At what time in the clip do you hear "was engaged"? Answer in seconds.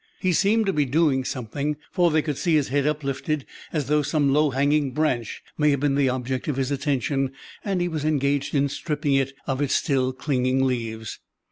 7.87-8.55